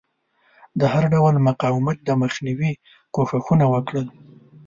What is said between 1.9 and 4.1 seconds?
د مخنیوي کوښښونه وکړل.